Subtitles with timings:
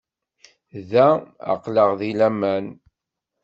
[0.91, 1.07] Da,
[1.53, 2.65] aql-aɣ deg laman.